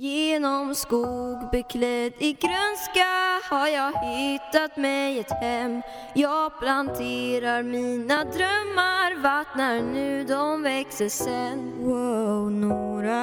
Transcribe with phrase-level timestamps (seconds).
[0.00, 3.08] Genom skog beklädd i grönska
[3.50, 5.82] har jag hittat mig ett hem.
[6.14, 11.72] Jag planterar mina drömmar, vattnar nu de växer sen.
[11.80, 13.18] Wow, Nora,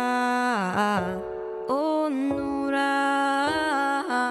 [1.67, 3.09] oh Nora.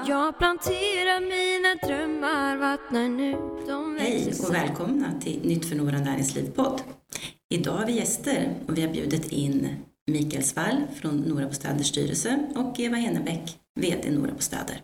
[0.07, 3.33] Jag planterar mina drömmar, vattnar nu
[3.67, 4.47] de växer Hej sen.
[4.47, 6.83] och välkomna till Nytt för Nora Näringslivpodd.
[7.49, 9.69] Idag har vi gäster och vi har bjudit in
[10.11, 14.83] Mikael Svall från Nora Bostäders styrelse och Eva Hennebäck, VD Nora Bostäder.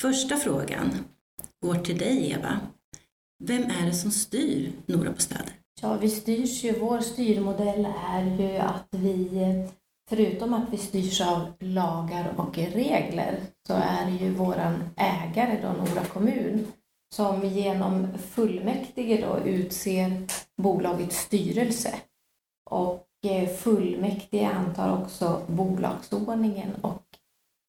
[0.00, 0.90] Första frågan
[1.62, 2.60] går till dig Eva.
[3.44, 5.52] Vem är det som styr Nora Bostäder?
[5.82, 9.28] Ja, vi styrs ju, vår styrmodell är ju att vi,
[10.10, 15.68] förutom att vi styrs av lagar och regler, så är det ju våran ägare då,
[15.68, 16.66] Nora kommun,
[17.14, 20.26] som genom fullmäktige då utser
[20.62, 21.94] bolagets styrelse.
[22.70, 27.02] Och Eh, fullmäktige antar också bolagsordningen och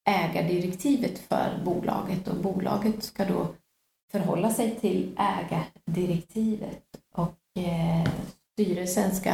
[0.10, 2.28] ägardirektivet för bolaget.
[2.28, 3.48] Och bolaget ska då
[4.12, 6.84] förhålla sig till ägardirektivet.
[7.16, 8.12] Och eh,
[8.54, 9.34] styrelsen ska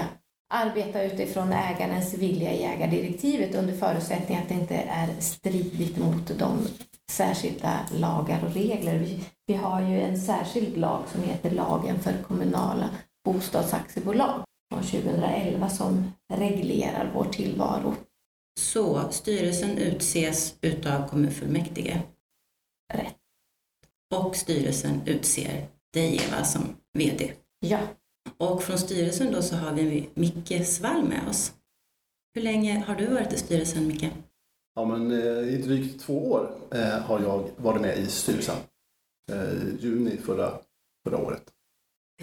[0.53, 6.67] arbeta utifrån ägarens vilja i ägardirektivet under förutsättning att det inte är stridigt mot de
[7.11, 8.99] särskilda lagar och regler.
[8.99, 12.89] Vi, vi har ju en särskild lag som heter lagen för kommunala
[13.25, 17.95] bostadsaktiebolag från 2011 som reglerar vår tillvaro.
[18.59, 22.02] Så styrelsen utses utav kommunfullmäktige
[22.94, 23.16] Rätt.
[24.16, 26.61] och styrelsen utser dig Eva som
[26.94, 27.33] VD.
[27.59, 27.80] Ja,
[28.38, 31.53] Och från styrelsen då så har vi Micke Svall med oss.
[32.33, 34.05] Hur länge har du varit i styrelsen Micke?
[34.75, 38.55] Ja, men eh, i drygt två år eh, har jag varit med i styrelsen.
[39.31, 40.59] Eh, juni förra,
[41.03, 41.44] förra året.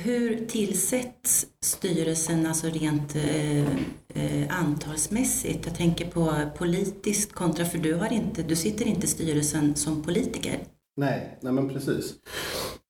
[0.04, 3.60] Hur tillsätts styrelsen alltså rent eh,
[4.14, 5.66] eh, antalsmässigt?
[5.66, 10.02] Jag tänker på politiskt kontra, för du, har inte, du sitter inte i styrelsen som
[10.02, 10.58] politiker.
[10.96, 12.14] Nej, nej men precis.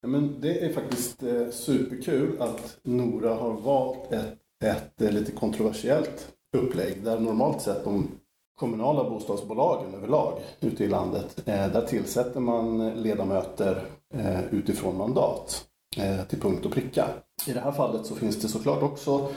[0.01, 5.33] Ja, men det är faktiskt eh, superkul att Nora har valt ett, ett ett lite
[5.33, 8.09] kontroversiellt upplägg där normalt sett de
[8.61, 16.25] kommunala bostadsbolagen överlag ute i landet, eh, där tillsätter man ledamöter eh, utifrån mandat Eh,
[16.25, 17.09] till punkt och pricka.
[17.47, 19.33] I det här fallet så finns det såklart också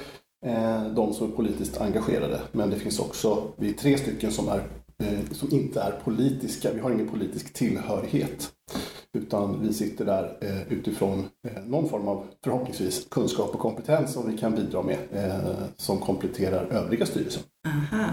[0.46, 4.48] eh, de som är politiskt engagerade, men det finns också, vi är tre stycken som,
[4.48, 4.68] är,
[5.04, 8.52] eh, som inte är politiska, vi har ingen politisk tillhörighet.
[9.18, 10.38] Utan vi sitter där
[10.70, 11.26] utifrån
[11.66, 14.98] någon form av förhoppningsvis kunskap och kompetens som vi kan bidra med
[15.78, 17.44] som kompletterar övriga styrelsen.
[17.68, 18.06] Aha.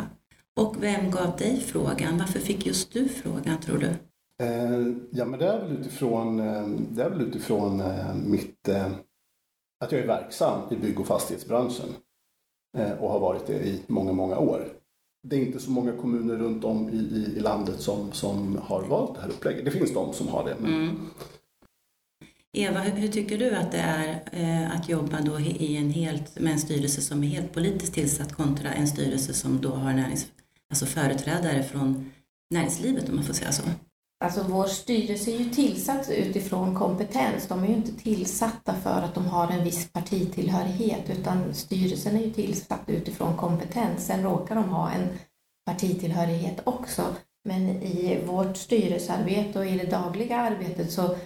[0.61, 2.19] Och vem gav dig frågan?
[2.19, 3.95] Varför fick just du frågan tror du?
[4.43, 8.69] Eh, ja, men det är väl utifrån, eh, det är väl utifrån eh, mitt,
[9.85, 11.89] att jag är verksam i bygg och fastighetsbranschen
[13.01, 14.69] och har varit det i många, många år.
[15.29, 18.83] Det är inte så många kommuner runt om i, i, i landet som, som har
[18.83, 19.65] valt det här upplägget.
[19.65, 20.57] Det finns de som har det.
[20.61, 21.11] Men, Mm.
[22.53, 26.41] Eva, hur, hur tycker du att det är eh, att jobba då i en helt,
[26.41, 30.27] med en styrelse som är helt politiskt tillsatt kontra en styrelse som då har närings,
[30.71, 32.11] alltså företrädare från
[32.55, 33.63] näringslivet om man får säga så?
[34.25, 37.49] Alltså vår styrelse är ju tillsatt utifrån kompetens.
[37.49, 42.21] De är ju inte tillsatta för att de har en viss partitillhörighet utan styrelsen är
[42.21, 44.07] ju tillsatt utifrån kompetens.
[44.07, 45.09] Sen råkar de ha en
[45.67, 47.03] partitillhörighet också.
[47.45, 51.17] Men i vårt styrelsearbete och i det dagliga arbetet så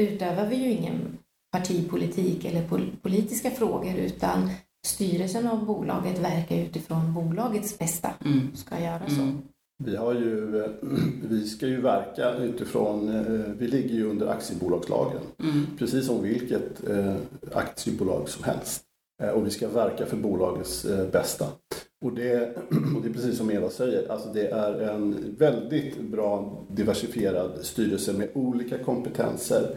[0.00, 1.18] utövar vi ju ingen
[1.52, 4.50] partipolitik eller pol- politiska frågor utan
[4.86, 8.10] styrelsen av bolaget verkar utifrån bolagets bästa.
[8.24, 8.56] Mm.
[8.56, 9.20] Ska göra så.
[9.22, 9.42] Mm.
[9.78, 10.70] Vi, har ju, eh,
[11.28, 15.20] vi ska ju verka utifrån, eh, vi ligger ju under aktiebolagslagen.
[15.42, 15.66] Mm.
[15.78, 17.16] Precis som vilket eh,
[17.52, 18.82] aktiebolag som helst.
[19.34, 21.46] Och vi ska verka för bolagets bästa.
[22.04, 22.56] Och det,
[22.96, 28.12] och det är precis som Eva säger, alltså det är en väldigt bra diversifierad styrelse
[28.12, 29.76] med olika kompetenser,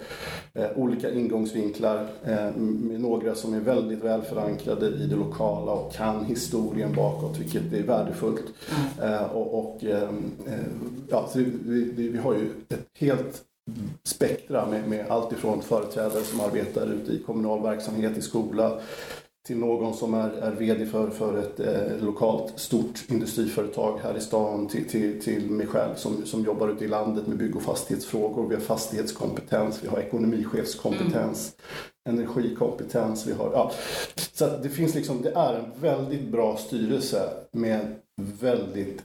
[0.54, 5.94] eh, olika ingångsvinklar, eh, med några som är väldigt väl förankrade i det lokala och
[5.94, 8.46] kan historien bakåt, vilket är värdefullt.
[9.02, 10.10] Eh, och, och, eh,
[10.48, 10.68] eh,
[11.10, 13.44] ja, så vi, vi, vi har ju ett helt
[14.04, 18.80] spektra med, med allt ifrån företrädare som arbetar ute i kommunal verksamhet, i skola,
[19.48, 24.22] till någon som är, är VD för, för ett eh, lokalt stort industriföretag här i
[24.22, 27.62] stan, till, till, till mig själv som, som jobbar ute i landet med bygg och
[27.62, 28.48] fastighetsfrågor.
[28.48, 31.56] Vi har fastighetskompetens, vi har ekonomichefskompetens,
[32.10, 33.28] energikompetens.
[33.28, 33.72] Vi har, ja.
[34.34, 37.96] Så det finns liksom, det är en väldigt bra styrelse med
[38.40, 39.02] väldigt,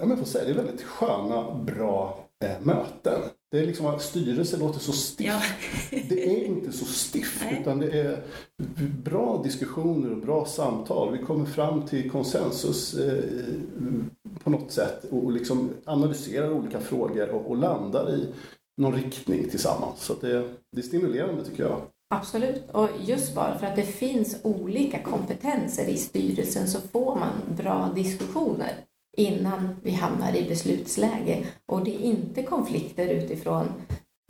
[0.00, 2.25] ja, men får säga, det är väldigt sköna, bra
[2.60, 3.22] möten.
[3.50, 5.20] Det är liksom att styrelse låter så stift.
[5.20, 5.40] Ja.
[6.08, 7.58] Det är inte så stift Nej.
[7.60, 8.22] utan det är
[9.04, 11.18] bra diskussioner och bra samtal.
[11.18, 13.24] Vi kommer fram till konsensus eh,
[14.44, 18.26] på något sätt och liksom analyserar olika frågor och, och landar i
[18.76, 20.00] någon riktning tillsammans.
[20.00, 21.80] Så det, det är stimulerande tycker jag.
[22.14, 27.56] Absolut, och just bara för att det finns olika kompetenser i styrelsen så får man
[27.56, 28.74] bra diskussioner
[29.16, 31.46] innan vi hamnar i beslutsläge.
[31.66, 33.72] Och det är inte konflikter utifrån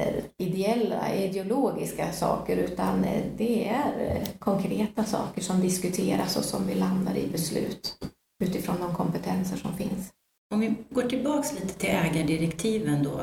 [0.02, 6.66] eh, ideella, ideologiska saker utan eh, det är eh, konkreta saker som diskuteras och som
[6.66, 7.96] vi landar i beslut
[8.44, 10.12] utifrån de kompetenser som finns.
[10.54, 13.20] Om vi går tillbaks lite till ägardirektiven då,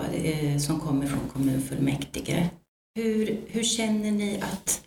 [0.60, 2.50] som kommer från kommunfullmäktige.
[2.96, 4.84] Hur, hur känner ni att,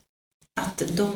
[0.60, 1.12] att de,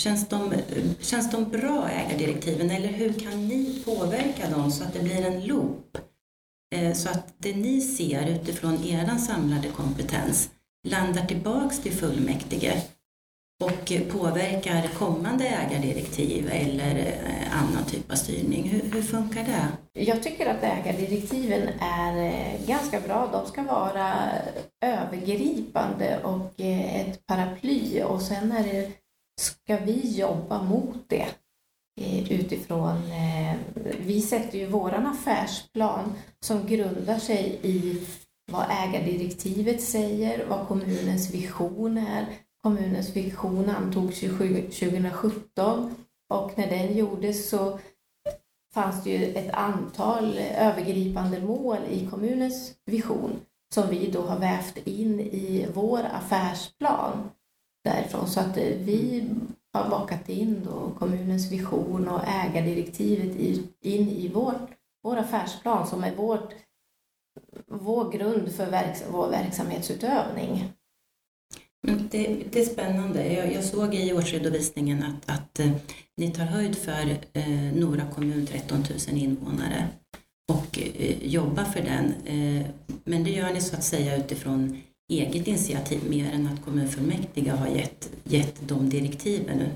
[0.00, 0.54] känns, de,
[1.00, 5.46] känns de bra ägardirektiven eller hur kan ni påverka dem så att det blir en
[5.46, 5.98] loop?
[6.74, 10.50] Eh, så att det ni ser utifrån er samlade kompetens
[10.88, 12.82] landar tillbaks till fullmäktige
[13.64, 18.68] och påverkar kommande ägardirektiv eller eh, annan typ av styrning.
[18.68, 19.68] Hur, hur, funkar det?
[20.04, 23.28] Jag tycker att ägardirektiven är eh, ganska bra.
[23.32, 24.12] De ska vara
[24.84, 28.90] övergripande och ett paraply och sen är det,
[29.40, 31.28] ska vi jobba mot det?
[32.00, 32.96] Eh, utifrån...
[32.96, 33.56] Eh,
[34.00, 38.06] vi sätter ju våran affärsplan som grundar sig i
[38.52, 42.26] vad ägardirektivet säger, vad kommunens vision är,
[42.62, 45.94] kommunens vision antogs 2017
[46.34, 47.78] och när den gjordes så
[48.74, 53.40] fanns det ju ett antal övergripande mål i kommunens vision
[53.74, 57.30] som vi då har vävt in i vår affärsplan
[57.84, 58.26] därifrån.
[58.26, 59.28] Så att eh, vi
[59.72, 63.36] har bakat in då kommunens vision och ägardirektivet
[63.80, 64.70] in i vårt,
[65.02, 66.54] vår affärsplan som är vårt,
[67.66, 70.72] vår grund för verks, vår verksamhetsutövning.
[71.82, 73.32] Men det, det är spännande.
[73.32, 75.72] Jag, jag, såg i årsredovisningen att, att eh,
[76.16, 79.88] ni tar höjd för eh, Nora kommun, 13 000 invånare
[80.52, 82.14] och eh, jobbar för den.
[82.24, 82.66] Eh,
[83.04, 87.68] men det gör ni så att säga utifrån eget initiativ mer än att kommunfullmäktige har
[87.68, 89.68] gett, gett de direktiven nu.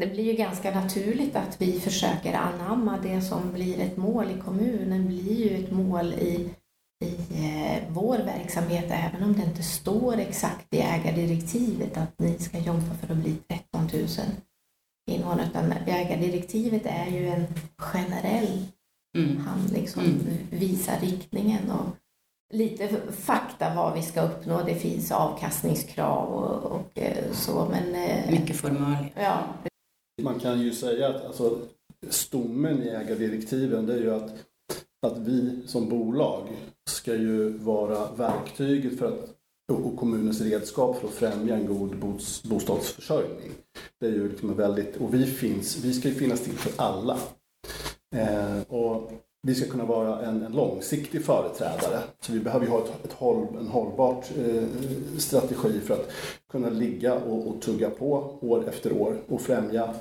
[0.00, 4.40] Det blir ju ganska naturligt att vi försöker anamma det som blir ett mål i
[4.40, 6.50] kommunen blir ju ett mål i
[7.04, 12.58] i eh, vår verksamhet, även om det inte står exakt i ägardirektivet att ni ska
[12.58, 14.06] jobba för att bli 13 000
[15.10, 17.46] invånare, utan ägardirektivet är ju en
[17.78, 18.66] generell
[19.18, 19.36] mm.
[19.36, 20.38] handling som mm.
[20.50, 21.96] visar riktningen och
[22.54, 24.62] lite fakta vad vi ska uppnå.
[24.66, 27.94] Det finns avkastningskrav och, och eh, så, men...
[27.94, 29.08] Eh, Mycket formalia.
[29.14, 29.38] Ja.
[30.22, 31.58] Man kan ju säga att alltså,
[32.08, 34.30] stommen i ägardirektiven det är ju att
[35.06, 36.48] att vi som bolag
[36.90, 39.34] ska ju vara verktyget för att,
[39.72, 41.98] och kommunens redskap för att främja en god
[42.44, 43.50] bostadsförsörjning.
[44.00, 47.18] Det är ju liksom väldigt, och vi, finns, vi ska ju finnas till för alla.
[48.16, 49.12] Eh, och
[49.42, 52.00] vi ska kunna vara en, en, långsiktig företrädare.
[52.20, 54.64] Så vi behöver ju ha ett, ett håll, en hållbart eh,
[55.18, 56.10] strategi för att
[56.52, 59.94] kunna ligga och, och, tugga på år efter år och främja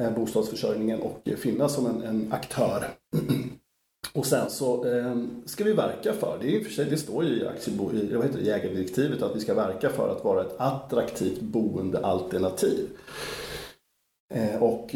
[0.00, 2.88] eh, bostadsförsörjningen och finnas som en, en aktör
[4.14, 7.40] och sen så eh, ska vi verka för, det, är för sig, det står ju
[7.40, 10.54] i, aktiebo, i vad heter det, jägardirektivet att vi ska verka för att vara ett
[10.58, 12.88] attraktivt boendealternativ.
[14.34, 14.94] Eh, och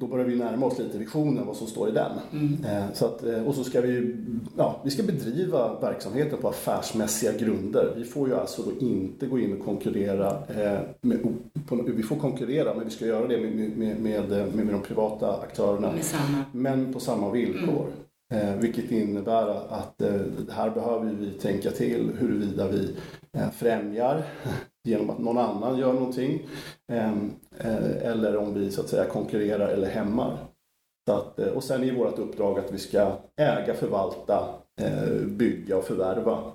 [0.00, 2.12] då börjar vi närma oss lite visionen, vad som står i den.
[2.32, 2.64] Mm.
[2.64, 4.16] Eh, så att, eh, och så ska vi,
[4.56, 7.92] ja, vi ska bedriva verksamheten på affärsmässiga grunder.
[7.96, 10.30] Vi får ju alltså då inte gå in och konkurrera.
[10.30, 11.22] Eh, med,
[11.66, 15.40] på, vi får konkurrera, men vi ska göra det med, med, med, med, de privata
[15.40, 15.92] aktörerna.
[16.52, 17.86] Men på samma villkor.
[18.32, 18.60] Mm.
[18.60, 20.02] Vilket innebär att
[20.50, 22.96] här behöver vi tänka till huruvida vi
[23.52, 24.24] främjar
[24.84, 26.46] genom att någon annan gör någonting
[26.92, 30.38] ehm, eh, eller om vi så att säga konkurrerar eller hämmar.
[31.10, 35.84] Att, eh, och sen är vårt uppdrag att vi ska äga, förvalta, eh, bygga och
[35.84, 36.52] förvärva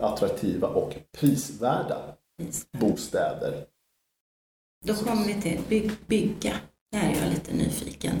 [0.00, 1.98] attraktiva och prisvärda
[2.70, 3.64] bostäder.
[4.84, 6.52] Då kommer vi till by bygga.
[6.92, 8.14] Där är jag lite nyfiken.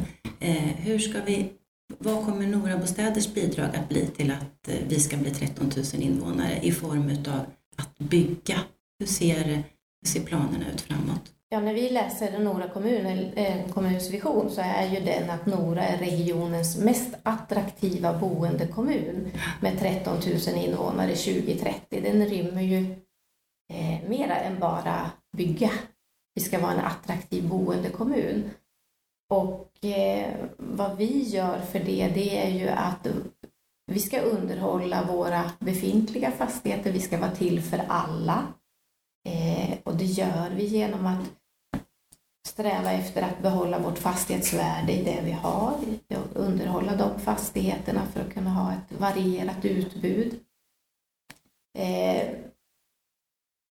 [0.76, 1.52] hur ska vi
[1.98, 6.60] vad kommer Nora Bostäders bidrag att bli till att vi ska bli 13 000 invånare
[6.62, 7.40] i form av
[7.76, 8.60] att bygga?
[9.02, 11.32] Hur ser, hur ser planerna ut framåt?
[11.48, 15.82] Ja, när vi läser Nora kommun, eh, kommuns vision så är ju den att Nora
[15.82, 19.30] är regionens mest attraktiva boendekommun
[19.60, 22.00] med 13 000 invånare 2030.
[22.02, 22.94] Den rymmer ju
[23.72, 25.70] eh, mera än bara bygga.
[26.34, 28.50] Vi ska vara en attraktiv boendekommun.
[29.30, 33.06] Och eh, vad vi gör för det, det är ju att
[33.86, 36.92] vi ska underhålla våra befintliga fastigheter.
[36.92, 38.46] Vi ska vara till för alla.
[39.24, 41.30] Eh, och det gör vi genom att
[42.48, 48.20] sträva efter att behålla vårt fastighetsvärde i det vi har, och underhålla de fastigheterna för
[48.20, 50.40] att kunna ha ett varierat utbud.
[51.78, 52.28] Eh,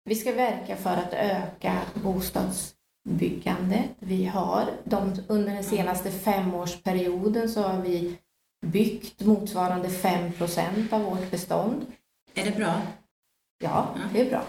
[0.05, 3.91] vi ska verka för att öka bostadsbyggandet.
[3.99, 8.19] Vi har, de, under den senaste femårsperioden så har vi
[8.67, 11.87] byggt motsvarande 5% av vårt bestånd.
[12.35, 12.83] Är det bra?
[13.59, 14.43] Ja, det är bra.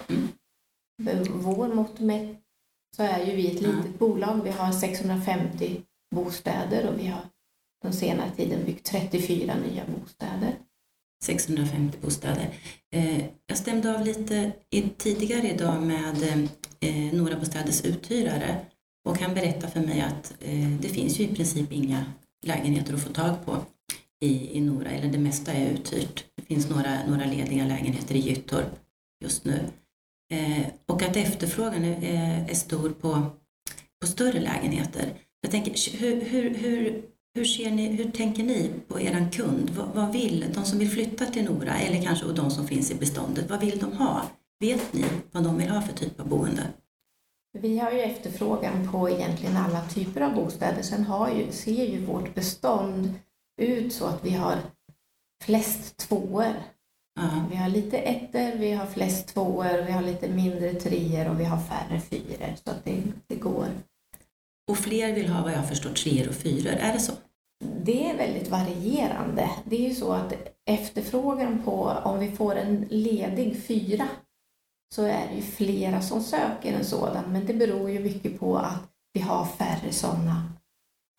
[1.33, 2.37] Vår mått mätt
[2.95, 3.91] så är ju vi ett litet Ja.
[3.99, 4.41] bolag.
[4.43, 5.81] Vi har 650
[6.15, 7.21] bostäder och vi har
[7.83, 10.55] den senare tiden byggt 34 nya bostäder.
[11.23, 12.49] 650 bostäder.
[12.95, 14.51] Eh, jag stämde av lite
[14.97, 16.23] tidigare idag med
[16.79, 18.65] eh, Nora Bostäders uthyrare
[19.09, 22.05] och han berättade för mig att eh, det finns ju i princip inga
[22.45, 23.57] lägenheter att få tag på
[24.21, 26.25] i, i Nora, eller det mesta är uthyrt.
[26.35, 28.79] Det finns några, några lediga lägenheter i Gyttorp
[29.23, 29.59] just nu.
[30.33, 33.25] Eh, och att efterfrågan är, eh, är, stor på,
[34.01, 35.13] på större lägenheter.
[35.41, 37.01] Jag tänker, hur, hur, hur,
[37.35, 39.69] hur, ser ni, hur tänker ni på er kund?
[39.69, 42.91] Vad, vad vill de som vill flytta till Nora eller kanske och de som finns
[42.91, 43.49] i beståndet?
[43.49, 44.21] Vad vill de ha?
[44.59, 46.63] Vet ni vad de vill ha för typ av boende?
[47.51, 50.81] Vi har ju efterfrågan på egentligen alla typer av bostäder.
[50.81, 53.13] Sen har ju, ser ju vårt bestånd
[53.61, 54.57] ut så att vi har
[55.43, 56.53] flest tvåor.
[57.49, 61.45] Vi har lite ettor, vi har flest tvåor, vi har lite mindre treor och vi
[61.45, 62.55] har färre fyror.
[62.63, 63.67] Så att det, det går.
[64.71, 67.13] och fler vill ha vad jag förstår treor och fyror, är det så?
[67.83, 69.49] Det är väldigt varierande.
[69.65, 70.33] Det är ju så att
[70.69, 74.07] efterfrågan på, om vi får en ledig fyra,
[74.95, 77.23] så är det ju flera som söker en sådan.
[77.31, 80.53] Men det beror ju mycket på att vi har färre sådana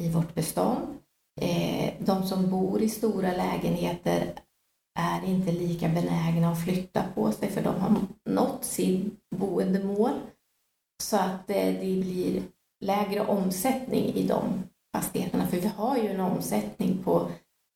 [0.02, 0.86] i vårt bestånd.
[1.40, 4.34] Eh, de som bor i stora lägenheter
[5.00, 7.96] är inte lika benägna att flytta på sig för de har
[8.30, 10.12] nått sin boendemål.
[11.02, 12.42] Så att eh, det blir
[12.84, 14.62] lägre omsättning i de
[14.96, 15.46] fastigheterna.
[15.46, 17.30] För vi har ju en omsättning på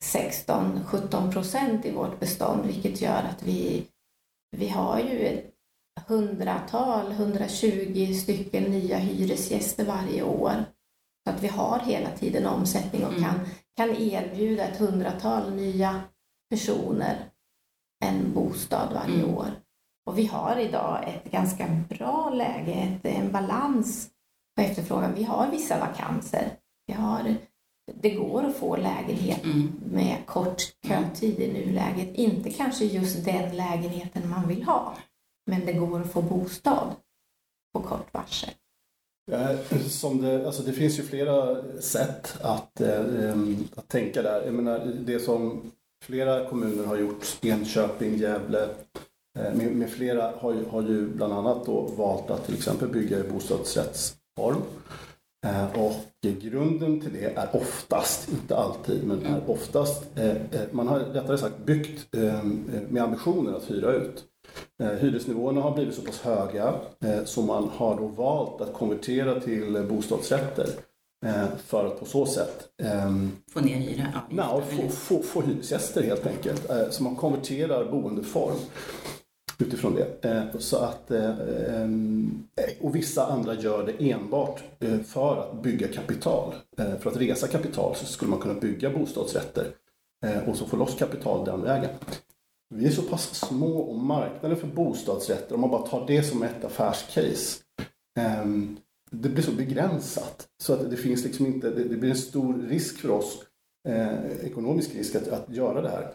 [0.05, 3.87] 16-17 procent i vårt bestånd vilket gör att vi,
[4.57, 5.51] vi har ju ett
[6.07, 10.65] hundratal, 120 stycken nya hyresgäster varje år.
[11.25, 13.25] Så att vi har hela tiden omsättning och Mm.
[13.25, 13.41] kan,
[13.77, 16.01] kan erbjuda ett hundratal nya
[16.55, 17.17] personer
[18.05, 19.35] en bostad varje Mm.
[19.35, 19.47] år.
[20.07, 24.11] Och vi har idag ett ganska bra läge, ett, en balans
[24.57, 25.15] på efterfrågan.
[25.15, 26.57] Vi har vissa vakanser.
[26.87, 27.35] Vi har,
[27.95, 29.73] det går att få lägenhet Mm.
[29.93, 32.15] med kort kötid i nuläget.
[32.15, 34.95] Inte kanske just den lägenheten man vill ha,
[35.51, 36.95] men det går att få bostad
[37.75, 38.51] på kort varsel.
[39.31, 39.49] Ja,
[39.89, 43.05] Som det, alltså det finns ju flera sätt att, eh,
[43.77, 44.45] att tänka där.
[44.45, 45.71] Jag menar, det som
[46.07, 48.69] flera kommuner har gjort, Enköping, Gävle,
[49.39, 52.89] eh, med, med flera har ju, har ju bland annat då valt att till exempel
[52.89, 54.63] bygga i bostadsrättsform.
[55.47, 60.37] Eh, och grunden till det är oftast, inte alltid, men är oftast, eh,
[60.71, 64.25] man har rättare sagt byggt ehm, med ambitioner att hyra ut.
[65.01, 66.75] Hyresnivåerna har blivit så pass höga
[67.25, 70.69] så man har då valt att konvertera till bostadsrätter
[71.67, 74.23] för att på så sätt ehm, Få ner hyra?
[74.37, 76.71] Ja, få, få, få hyresgäster helt enkelt.
[76.71, 78.57] Eh, Så man konverterar boendeform
[79.59, 80.29] utifrån det.
[80.31, 81.31] Eh, Så att, eh,
[81.69, 82.45] ehm,
[82.81, 86.55] och vissa andra gör det enbart eh, för att bygga kapital.
[86.79, 89.67] Eh, För att resa kapital så skulle man kunna bygga bostadsrätter
[90.27, 91.91] eh, och så få loss kapital den vägen.
[92.75, 96.43] Vi är så pass små och marknaden för bostadsrätter, om man bara tar det som
[96.43, 97.61] ett affärscase,
[98.21, 98.77] ehm,
[99.23, 100.47] det blir så begränsat.
[100.63, 103.39] Så att det finns liksom inte, det, det blir en stor risk för oss,
[103.89, 106.15] eh, ekonomisk risk att, att göra det här.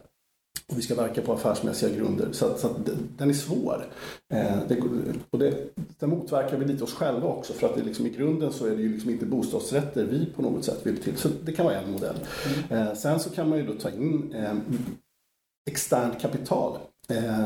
[0.72, 2.30] Och vi ska verka på affärsmässiga grunder.
[2.32, 2.86] Så, att, så att
[3.18, 3.86] den- är svår.
[4.34, 4.82] Eh, det,
[5.30, 5.56] och det,
[6.00, 8.76] det motverkar vi lite oss själva också för att det liksom, i grunden så är
[8.76, 11.18] det ju liksom inte bostadsrätter vi på något sätt vill till.
[11.18, 12.16] Så det kan vara en modell.
[12.70, 14.54] Eh, sen så kan man ju då ta in eh,
[15.72, 16.78] externt kapital.
[17.10, 17.44] Eh,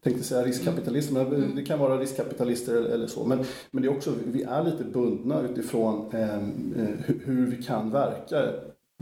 [0.00, 3.24] tänkte säga riskkapitalister, men det kan vara riskkapitalister eller, så.
[3.24, 6.88] Men, men det är också, vi är lite bundna utifrån eh, eh,
[7.24, 8.52] hur, vi kan verka.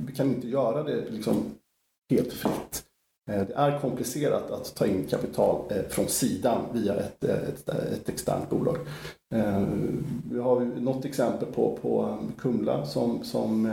[0.02, 1.36] Vi kan inte göra det liksom
[2.10, 2.84] helt fritt.
[3.30, 7.68] Eh, Det är komplicerat att ta in kapital eh, från sidan via ett, eh, ett,
[7.68, 8.76] ett externt bolag.
[9.34, 9.62] Eh,
[10.30, 13.66] Vi har något exempel på, på Kumla som, som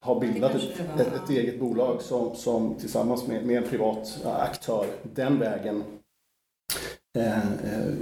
[0.00, 4.86] har bildat ett, ett, ett eget bolag som, som tillsammans med, med en privat aktör
[5.02, 5.82] den vägen
[7.16, 7.94] Eh, eh,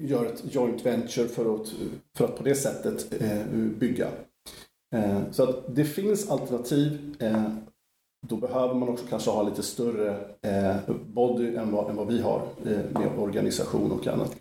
[0.00, 1.74] gör ett joint venture för att,
[2.16, 3.46] för att på det sättet eh,
[3.78, 4.08] bygga.
[4.94, 7.14] Eh, så att det finns alternativ.
[7.18, 7.48] Eh,
[8.28, 10.76] då behöver man också kanske ha lite större eh,
[11.06, 14.36] body än vad, än vad vi har eh, med organisation och annat.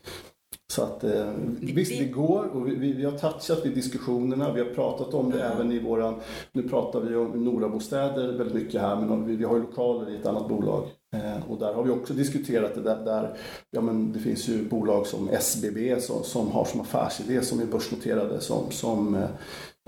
[0.72, 4.60] Så att eh, visst, det går och vi, vi, vi, har touchat vid diskussionerna, vi
[4.60, 5.52] har pratat om det mm.
[5.52, 6.16] även i våran,
[6.52, 10.16] nu pratar vi om Norabostäder väldigt mycket här, men vi, vi har ju lokaler i
[10.16, 10.88] ett annat bolag.
[11.16, 13.38] Eh, och där har vi också diskuterat det där, där
[13.72, 17.66] ja men det finns ju bolag som SBB som, som har som affärsidé som är
[17.66, 19.30] börsnoterade som, som eh,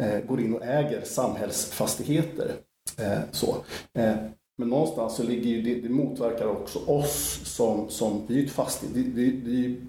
[0.08, 2.52] eh, går in och äger samhällsfastigheter.
[2.98, 3.56] Eh, så.
[4.00, 4.16] Eh,
[4.58, 8.52] men någonstans så ligger ju det, det motverkar också oss som, som vi är ett
[8.52, 9.82] fastighet, vi, vi, vi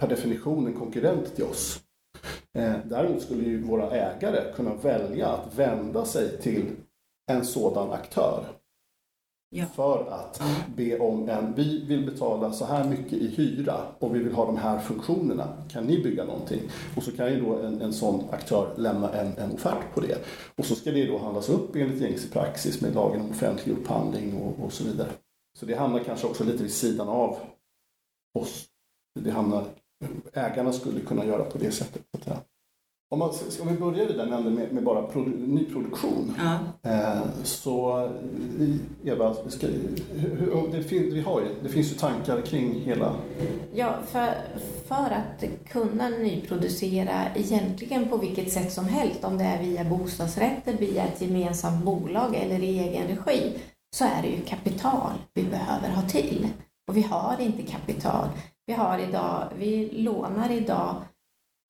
[0.00, 1.80] per definition en konkurrent till oss.
[2.58, 6.66] Eh, däremot skulle ju våra ägare kunna välja att vända sig till
[7.30, 8.44] en sådan aktör.
[9.56, 9.66] Ja.
[9.66, 10.42] För att
[10.76, 14.46] be om en, vi vill betala så här mycket i hyra och vi vill ha
[14.46, 15.48] de här funktionerna.
[15.70, 16.60] Kan ni bygga någonting?
[16.96, 20.18] Och så kan ju då en, en sån aktör lämna en, en offert på det.
[20.56, 24.36] Och så ska det då handlas upp enligt gängse praxis med lagen om offentlig upphandling
[24.36, 25.08] och, och så vidare.
[25.58, 27.36] Så det hamnar kanske också lite vid sidan av
[28.38, 28.66] oss.
[29.20, 29.64] Det hamnar
[30.32, 32.02] ägarna skulle kunna göra på det sättet.
[33.12, 33.30] Om, man,
[33.60, 36.34] om vi börjar i den änden med, med bara produ, nyproduktion.
[36.38, 36.58] Ja.
[36.90, 38.08] Eh, så
[39.04, 39.66] Eva, ska,
[40.12, 43.16] hur, det, fin, vi har ju, det finns ju tankar kring hela...
[43.74, 44.34] Ja, för,
[44.88, 50.72] för att kunna nyproducera egentligen på vilket sätt som helst, om det är via bostadsrätter,
[50.72, 53.58] via ett gemensamt bolag eller i egen regi,
[53.96, 56.48] så är det ju kapital vi behöver ha till.
[56.88, 58.28] Och vi har inte kapital.
[58.70, 60.96] Vi, har idag, vi lånar idag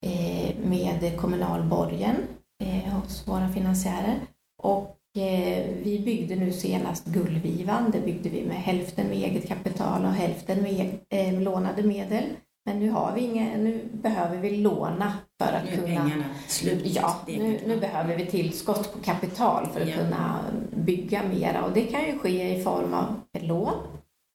[0.07, 2.17] eh, med kommunal borgen
[2.63, 4.21] eh, hos våra finansiärer
[4.63, 7.91] och eh, vi byggde nu senast Gullvivan.
[7.91, 12.25] Det byggde vi med hälften med eget kapital och hälften med eh, lånade medel.
[12.67, 15.87] Men nu, har vi inga, nu behöver vi låna för att nu kunna...
[15.87, 16.83] pengarna slut.
[16.85, 19.97] Ja, nu, nu, behöver vi tillskott på kapital för att ja.
[19.97, 20.41] kunna
[20.73, 23.75] bygga mera och det kan ju ske i form av lån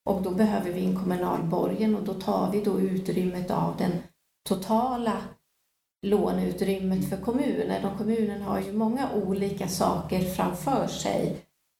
[0.10, 3.92] och då behöver vi en kommunal borgen och då tar vi då utrymmet av den
[4.50, 5.22] totala
[6.06, 11.38] låneutrymmet för kommunen och kommunen har ju många olika saker framför sig.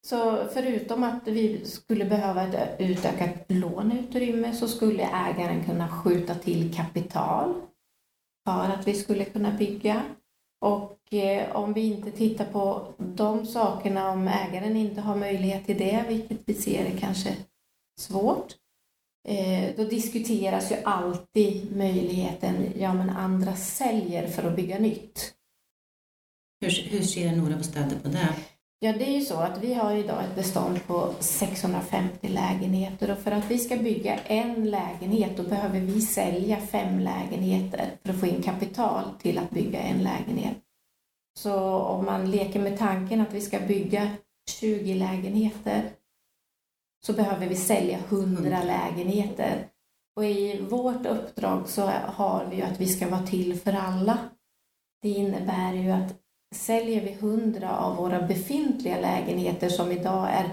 [0.08, 6.76] Så förutom att vi skulle behöva ett utökat låneutrymme så skulle ägaren kunna skjuta till
[6.76, 7.54] kapital
[8.48, 10.02] för att vi skulle kunna bygga.
[10.62, 15.78] Och eh, om vi inte tittar på de sakerna, om ägaren inte har möjlighet till
[15.78, 17.36] det, vilket vi ser är kanske
[18.00, 18.56] svårt,
[19.28, 25.34] eh, då diskuteras ju alltid möjligheten, ja men andra säljer för att bygga nytt.
[26.62, 28.36] Hur, hur ser Nora Bostäder på det?
[28.80, 33.18] Ja, det är ju så att vi har idag ett bestånd på 650 lägenheter och
[33.18, 38.20] för att vi ska bygga en lägenhet då behöver vi sälja fem lägenheter för att
[38.20, 40.58] få in kapital till att bygga en lägenhet.
[41.40, 44.10] Så om man leker med tanken att vi ska bygga
[44.50, 45.84] 20 lägenheter
[47.06, 49.68] så behöver vi sälja 100 lägenheter.
[50.16, 54.18] Och i vårt uppdrag så har vi ju att vi ska vara till för alla.
[55.02, 56.16] Det innebär ju att
[56.56, 60.50] säljer vi 100 av våra befintliga lägenheter som idag är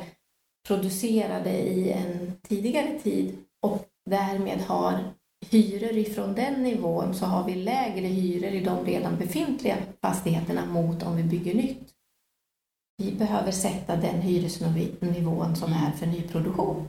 [0.66, 5.14] producerade i en tidigare tid och därmed har
[5.50, 11.02] hyror ifrån den nivån så har vi lägre hyror i de redan befintliga fastigheterna mot
[11.02, 11.91] om vi bygger nytt.
[12.96, 16.88] Vi behöver sätta den hyresnivån som är för nyproduktion.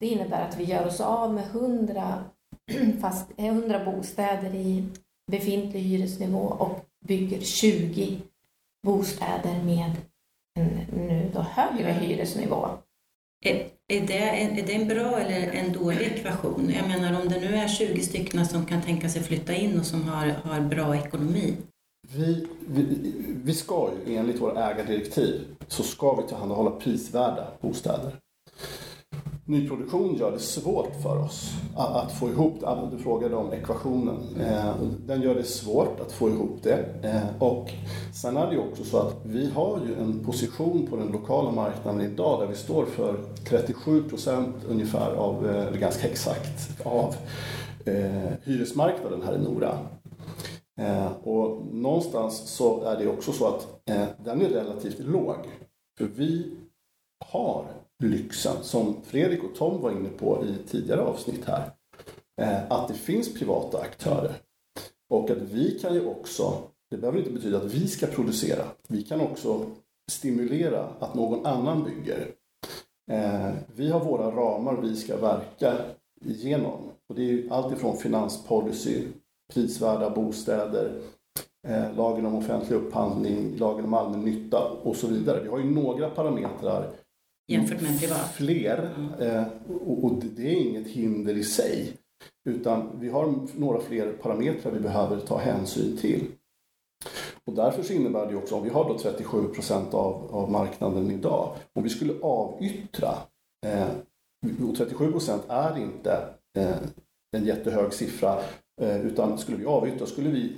[0.00, 2.24] Det innebär att vi gör oss av med 100,
[3.00, 4.88] fast, eh, 100 bostäder i
[5.30, 8.22] befintlig hyresnivå och bygger 20
[8.86, 9.92] bostäder med
[10.58, 12.68] en nu då högre hyresnivå.
[13.44, 13.54] Är,
[13.88, 16.72] är, det, är det en bra eller en dålig ekvation?
[16.74, 19.86] Jag menar om det nu är 20 stycken som kan tänka sig flytta in och
[19.86, 21.56] som har, har bra ekonomi,
[22.14, 22.84] vi, vi,
[23.44, 28.12] vi ska ju enligt våra ägardirektiv så ska vi tillhandahålla prisvärda bostäder.
[29.44, 32.66] Nyproduktion gör det svårt för oss att, få ihop det.
[32.66, 34.16] Alltså, du frågade om ekvationen.
[34.40, 34.74] Eh,
[35.06, 36.84] den gör det svårt att få ihop det.
[37.02, 37.70] Eh, och
[38.14, 41.50] sen är det ju också så att vi har ju en position på den lokala
[41.50, 43.16] marknaden idag där vi står för
[43.48, 47.14] 37 procent ungefär av, eh, eller ganska exakt, av
[48.44, 49.78] hyresmarknaden här i Nora.
[50.80, 55.36] Eh, och någonstans så är det också så att eh, den är relativt låg.
[55.98, 56.56] För vi
[57.24, 57.66] har
[58.02, 61.70] lyxen, som Fredrik och Tom var inne på i tidigare avsnitt här,
[62.40, 64.34] eh, att det finns privata aktörer.
[65.08, 69.02] Och att vi kan ju också, det behöver inte betyda att vi ska producera, vi
[69.02, 69.66] kan också
[70.10, 72.30] stimulera att någon annan bygger.
[73.10, 75.76] Eh, vi har våra ramar vi ska verka
[76.24, 76.90] igenom.
[77.08, 79.06] Och det är allt ifrån finanspolicy
[79.54, 81.00] prisvärda bostäder,
[81.68, 85.42] eh, lagen om offentlig upphandling, lagen om allmännytta och så vidare.
[85.42, 86.90] Vi har ju några parametrar
[87.48, 88.32] jämfört med privat.
[88.34, 89.12] Fler, mm.
[89.20, 89.46] eh,
[89.86, 91.92] och, och, det är inget hinder i sig.
[92.48, 96.24] Utan vi har några fler parametrar vi behöver ta hänsyn till.
[97.44, 101.10] Och därför så innebär det också, om vi har då 37 procent av, av marknaden
[101.10, 103.14] idag, om vi skulle avyttra,
[103.66, 103.88] eh,
[104.68, 106.28] och 37 procent är inte
[106.58, 106.76] eh,
[107.36, 108.38] en jättehög siffra,
[108.80, 110.52] utan skulle vi avyttra skulle vi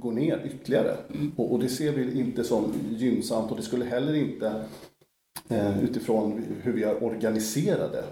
[0.00, 0.96] gå ner ytterligare.
[1.14, 1.32] Mm.
[1.36, 4.64] Och, och, det ser vi inte som gynnsamt och det skulle heller inte
[5.48, 8.04] eh, utifrån hur vi är organiserade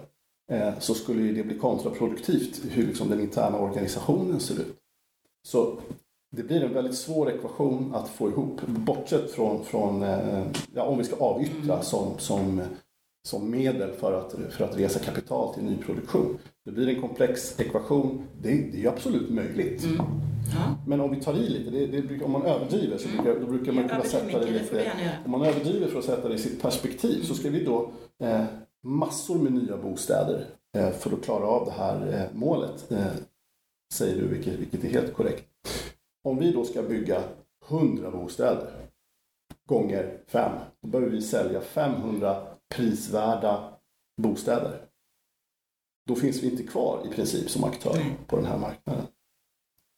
[0.52, 4.76] eh, så skulle det bli kontraproduktivt hur liksom den interna organisationen ser ut.
[5.46, 5.78] Så
[6.36, 10.98] det blir en väldigt svår ekvation att få ihop, bortsett från, från eh, ja, om
[10.98, 11.84] vi ska avyttra mm.
[11.84, 12.62] som, som,
[13.28, 16.38] som medel för att, för att resa kapital till nyproduktion.
[16.64, 18.24] Det blir en komplex ekvation.
[18.42, 19.84] Det, det är absolut möjligt.
[19.84, 19.96] Mm.
[19.96, 20.76] Ja.
[20.86, 23.72] Men om vi tar i lite, det, det, om man överdriver så brukar, då brukar
[23.72, 24.92] man kunna sätta det lite...
[25.24, 28.44] Om man överdriver för att sätta det i sitt perspektiv så ska vi då eh,
[28.82, 30.46] massor med nya bostäder
[30.76, 33.06] eh, för att klara av det här eh, målet, eh,
[33.94, 35.48] säger du, vilket, vilket är helt korrekt.
[36.24, 37.22] Om vi då ska bygga
[37.68, 38.70] 100 bostäder
[39.68, 43.70] gånger 5, då behöver vi sälja 500 prisvärda
[44.22, 44.83] bostäder.
[46.06, 49.06] Då finns vi inte kvar i princip som aktör på den här marknaden.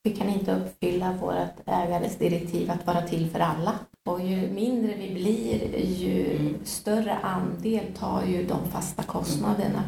[0.03, 3.79] Vi kan inte uppfylla vårt ägares direktiv att vara till för alla.
[4.05, 9.83] Och ju mindre vi blir, ju större andel tar ju de fasta kostnaderna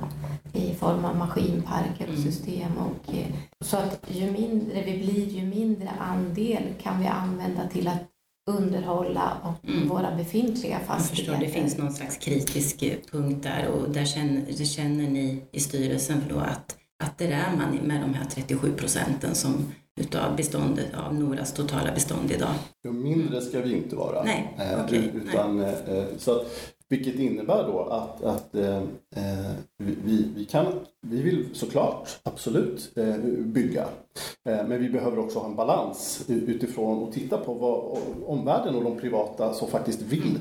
[0.53, 2.23] i form av maskinparker och mm.
[2.23, 2.71] system.
[2.77, 3.27] Och, eh,
[3.61, 8.08] så att ju mindre vi blir, ju mindre andel kan vi använda till att
[8.49, 9.87] underhålla och mm.
[9.87, 11.31] våra befintliga fastigheter.
[11.31, 15.43] Jag förstår, det finns någon slags kritisk punkt där och där känner, det känner ni
[15.51, 19.53] i styrelsen då att, att det är man med de här 37 procenten som
[19.99, 22.53] utav beståndet av Noras totala bestånd idag.
[22.81, 24.23] Ja, mindre ska vi inte vara.
[24.23, 25.75] Nej, eh, okay, utan, nej.
[25.87, 26.43] Eh, så
[26.89, 28.77] vilket innebär då att, att eh,
[29.15, 30.65] eh vi, vi, kan,
[31.01, 33.87] vi vill såklart absolut eh, bygga.
[34.49, 38.83] Eh, men vi behöver också ha en balans utifrån och titta på vad omvärlden och
[38.83, 40.39] de privata som faktiskt vill.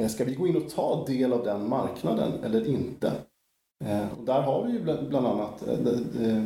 [0.00, 3.12] Eh, ska vi gå in och ta del av den marknaden eller inte?
[3.84, 6.42] Eh, och där har vi ju bland, bland annat eh,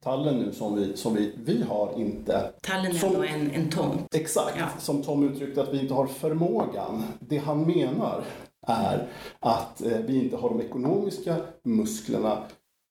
[0.00, 2.52] tallen nu som vi, som vi, vi har inte...
[2.62, 4.14] Tallen är som, då en, en tomt?
[4.14, 4.68] Exakt, ja.
[4.78, 7.04] som Tom uttryckte att vi inte har förmågan.
[7.20, 8.24] Det han menar
[8.66, 12.42] är att eh, vi inte har de ekonomiska musklerna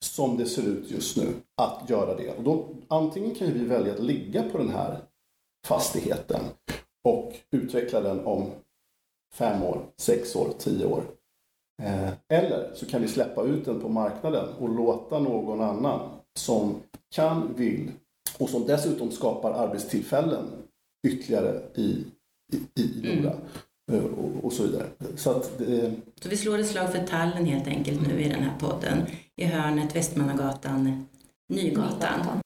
[0.06, 1.28] som det ser ut just nu
[1.62, 2.38] att göra det.
[2.38, 4.98] Och då, antingen kan vi välja att ligga på den här
[5.68, 6.42] fastigheten
[7.04, 8.46] och utveckla den om
[9.34, 11.04] fem år, sex år, tio år.
[11.84, 16.00] Eh, eller så kan vi släppa ut den på marknaden och låta någon annan
[16.39, 16.76] som
[17.15, 17.91] kan, vill
[18.38, 20.48] och som dessutom skapar arbetstillfällen
[21.08, 22.06] ytterligare i,
[22.54, 23.34] i, i Nora.
[23.91, 24.06] Mm.
[24.06, 24.88] Och, och, så vidare.
[25.15, 25.94] Så, att, det...
[26.22, 29.06] så vi slår ett slag för tallen helt enkelt nu i den här podden.
[29.36, 31.08] I hörnet Västmannagatan,
[31.54, 32.41] Nygatan, Nygatan.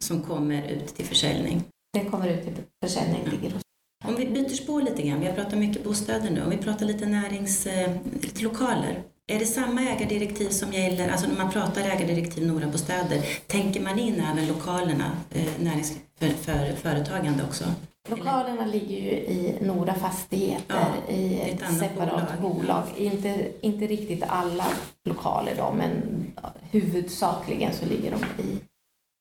[0.00, 1.64] som kommer ut till försäljning.
[1.92, 3.62] Den kommer ut till försäljning, ligger hos
[4.04, 6.86] om vi byter spår lite grann, vi har pratat mycket bostäder nu, om vi pratar
[6.86, 9.02] lite närings, eh, lite lokaler.
[9.30, 13.98] Är det samma ägardirektiv som gäller, alltså när man pratar ägardirektiv Nora Bostäder, tänker man
[13.98, 17.64] in även lokalerna, eh, närings, för, för företagande också?
[18.08, 22.52] Lokalerna ligger ju i Nora Fastigheter ja, i ett, ett separat bolag.
[22.56, 22.82] bolag.
[22.96, 24.66] Inte, inte riktigt alla
[25.04, 26.26] lokaler då, men
[26.70, 28.58] huvudsakligen så ligger de i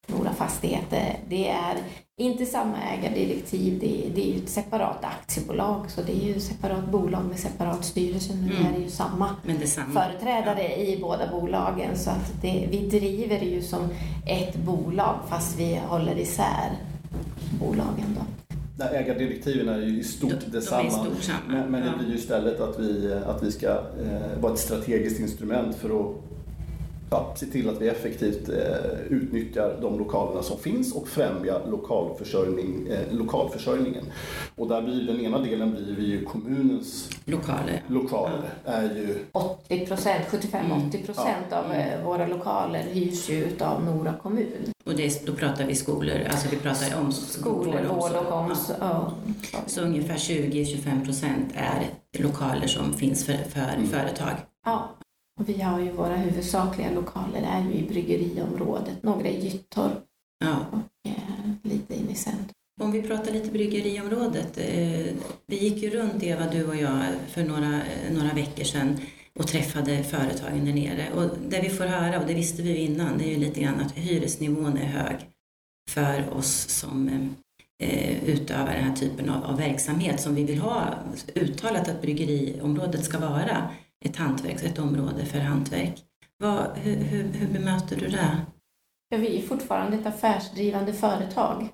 [0.08, 1.20] Nora Fastigheter.
[1.30, 1.78] Det är
[2.18, 6.40] inte samma ägardirektiv, det är, det är ju ett separat aktiebolag så det är ju
[6.40, 8.34] separat bolag med separat styrelse.
[8.34, 8.66] Nu mm.
[8.66, 10.02] är det ju samma, det samma.
[10.02, 10.76] företrädare ja.
[10.76, 13.90] i båda bolagen så att det, vi driver det ju som
[14.26, 16.72] ett bolag fast vi håller isär
[17.60, 18.16] bolagen.
[18.16, 18.56] Då.
[18.80, 20.84] Nej, ägardirektiven är ju i stort de, detsamma.
[20.84, 21.40] De stort samma.
[21.48, 25.20] Men, men, det blir ju istället att vi, att vi ska eh, vara ett strategiskt
[25.20, 26.16] instrument för att
[27.10, 32.88] ja, se till att vi effektivt eh, utnyttjar de lokalerna som finns och främja lokalförsörjning,
[32.88, 34.04] eh, lokalförsörjningen.
[34.56, 37.84] Och där blir den ena delen blir ju kommunens lokaler.
[37.88, 38.72] lokaler ja.
[38.72, 41.58] är ju 80 procent, 75-80 procent ja.
[41.58, 44.74] av eh, våra lokaler hyrs ju av Nora kommun.
[44.86, 48.78] Och det, då pratar vi skolor, alltså vi pratar om skolor, vård och omsorg.
[48.80, 49.12] Ja.
[49.66, 51.90] Så ungefär 20-25 procent är
[52.20, 53.88] lokaler som finns för, för mm.
[53.88, 54.34] företag.
[54.66, 54.97] Ja.
[55.38, 60.04] Och vi har ju våra huvudsakliga lokaler är ju i bryggeriområdet, några i Gyttorp
[60.46, 60.66] ja.
[60.72, 62.52] och eh, lite in i centrum.
[62.82, 64.58] Om vi pratar lite bryggeriområdet.
[64.58, 65.14] Eh,
[65.48, 68.98] vi gick ju runt, Eva, du och jag, för några, eh, några veckor sedan
[69.40, 71.06] och träffade företagen där nere.
[71.16, 73.62] Och det vi får höra, och det visste vi ju innan, det är ju lite
[73.62, 75.16] grann att hyresnivån är hög
[75.90, 77.10] för oss som
[77.84, 80.94] eh, utövar den här typen av, av verksamhet som vi vill ha
[81.36, 83.70] uttalat att bryggeriområdet ska vara
[84.06, 86.04] ett hantverk, ett område för hantverk.
[86.38, 88.38] Vad, hur, hur, hur bemöter du det?
[89.10, 91.70] Ja, vi är fortfarande ett affärsdrivande företag.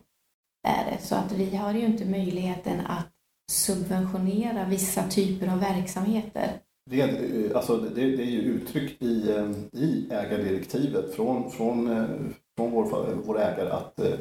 [0.67, 3.07] Är det, så att vi har ju inte möjligheten att
[3.51, 6.51] subventionera vissa typer av verksamheter.
[6.89, 12.05] Det, är- alltså, det, det är ju uttryckt i, eh, i ägardirektivet från, från, eh,
[12.57, 14.13] från vår, vår ägare att eh,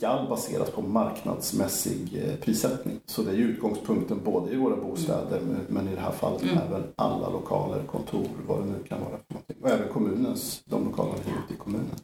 [0.00, 3.00] ska baseras på marknadsmässig eh, prissättning.
[3.06, 6.42] Så det är ju utgångspunkten både i våra bostäder men- men i det här fallet
[6.42, 6.58] Mm.
[6.58, 9.56] även alla lokaler, kontor, vad det nu kan vara för någonting.
[9.62, 11.96] Och även kommunens, de lokalerna vi hyr ut i kommunen.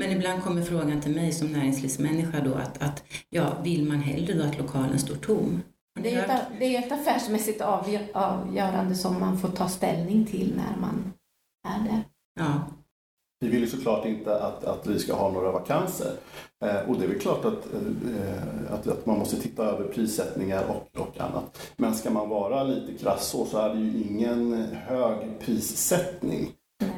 [0.00, 4.34] Men ibland kommer frågan till mig som näringslivsmänniska då att, att ja, vill man hellre
[4.34, 5.62] då att lokalen står tom?
[6.00, 10.54] Det är, ett, det är ett affärsmässigt avgö- avgörande som man får ta ställning till
[10.56, 11.12] när man
[11.68, 12.02] är där.
[12.40, 12.60] Ja,
[13.40, 16.12] Vi vill ju såklart inte att, att vi ska ha några vakanser.
[16.64, 20.64] Eh, och det är väl klart att, eh, att, att man måste titta över prissättningar
[20.68, 21.72] och, och annat.
[21.76, 26.52] Men ska man vara lite krass så, så är det ju ingen hög prissättning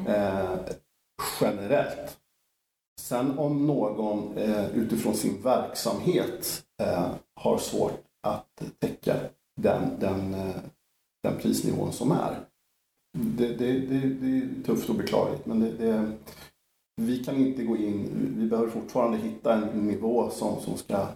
[0.07, 0.55] eh,
[1.41, 2.17] generellt.
[2.99, 9.15] Sen om någon eh, utifrån sin verksamhet eh, har svårt att täcka
[9.61, 10.55] den, den, eh,
[11.23, 12.52] den prisnivån som är.
[13.17, 16.11] Det, det, det, det är tufft och beklagligt men det, det,
[17.01, 21.07] vi kan inte gå in, vi behöver fortfarande hitta en nivå som, som, ska,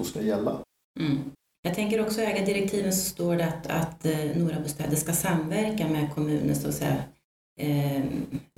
[0.00, 0.60] som ska gälla.
[1.00, 1.18] Mm.
[1.62, 5.88] Jag tänker också i ägardirektiven så står det att, att eh, Nora Bostäder ska samverka
[5.88, 6.82] med kommunens
[7.60, 8.02] eh,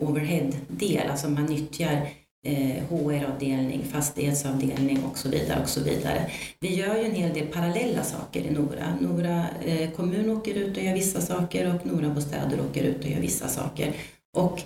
[0.03, 2.09] overhead-del, alltså man nyttjar eh,
[2.47, 5.63] Eh, HR-avdelning, fastighetsavdelning och så vidare.
[5.63, 6.31] och så vidare.
[6.61, 8.97] Vi gör ju en hel del parallella saker i Nora.
[9.01, 13.11] Nora eh, kommun åker ut och gör vissa saker och Nora Bostäder åker ut och
[13.11, 13.93] gör vissa saker.
[14.37, 14.63] Och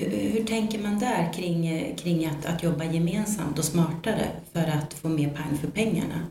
[0.00, 4.94] eh, hur, tänker man där kring, kring att, att jobba gemensamt och smartare för att
[4.94, 6.26] få mer pang för pengarna?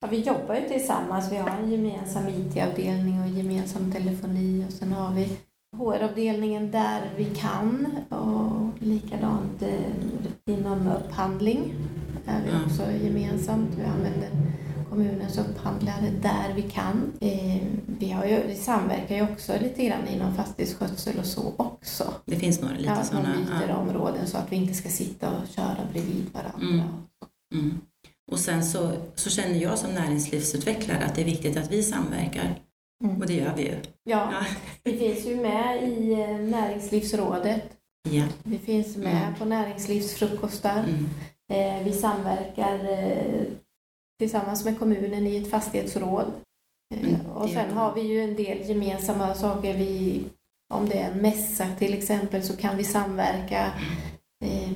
[0.00, 1.32] Ja, vi jobbar ju tillsammans.
[1.32, 5.28] Vi har en gemensam IT-avdelning och gemensam telefoni och sen har vi
[5.76, 11.74] HR-avdelningen där vi kan och likadant eh, inom upphandling
[12.26, 13.68] är vi också gemensamt.
[13.78, 14.28] Vi använder
[14.90, 17.12] kommunens upphandlare där vi kan.
[17.20, 22.14] Eh, Vi, har ju, vi samverkar ju också lite grann inom fastighetsskötsel och så också.
[22.24, 23.34] Det finns några lite Ja, sådana.
[23.68, 23.76] Ja.
[23.76, 26.66] områden så att vi inte ska sitta och köra bredvid varandra.
[26.74, 26.88] Mm.
[27.54, 27.80] Mm.
[28.32, 32.58] Och sen så, så känner jag som näringslivsutvecklare att det är viktigt att vi samverkar.
[33.02, 33.20] Mm.
[33.20, 33.74] Och det gör vi ju.
[34.04, 34.44] Ja, Ja.
[34.84, 37.62] vi finns ju med i eh, Näringslivsrådet.
[38.10, 38.24] Ja.
[38.44, 39.34] Vi finns med Mm.
[39.34, 40.84] på näringslivsfrukostar.
[40.84, 41.08] Mm.
[41.52, 43.42] Eh, Vi samverkar eh,
[44.18, 46.32] tillsammans med kommunen i ett fastighetsråd.
[46.94, 49.74] Mm, Och sen har vi ju en del gemensamma saker.
[49.74, 50.24] Vi,
[50.74, 53.72] om det är en mässa till exempel så kan vi samverka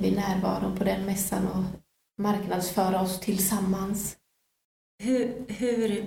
[0.01, 1.63] vid närvaron på den mässan och
[2.23, 4.17] marknadsföra oss tillsammans.
[5.03, 6.05] Hur, hur,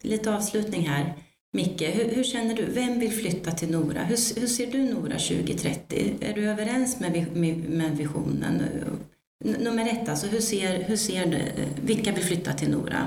[0.00, 1.14] lite avslutning här.
[1.56, 2.64] Micke, hur, hur känner du?
[2.64, 4.00] Vem vill flytta till Nora?
[4.04, 6.14] Hur, hur ser du Nora 2030?
[6.20, 8.62] Är du överens med, med, med visionen?
[9.44, 11.38] N- Nummer ett, alltså, hur ser, hur ser du,
[11.84, 13.06] vilka vill flytta till Nora?